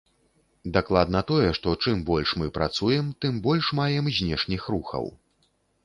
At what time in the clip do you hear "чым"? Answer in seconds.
1.85-2.01